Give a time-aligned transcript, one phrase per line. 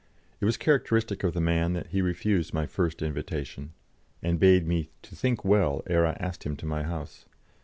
[0.39, 3.73] It was characteristic of the man that he refused my first invitation,
[4.23, 7.27] and bade me to think well ere I asked him to my house.